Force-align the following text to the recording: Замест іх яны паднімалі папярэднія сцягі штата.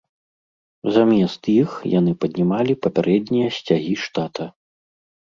Замест 0.93 1.41
іх 1.63 1.75
яны 1.99 2.11
паднімалі 2.25 2.73
папярэднія 2.87 3.47
сцягі 3.59 3.93
штата. 4.05 4.49